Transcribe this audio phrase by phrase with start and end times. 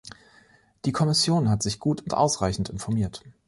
[0.85, 3.21] Die Kommission hat sich gut und ausreichend informiert.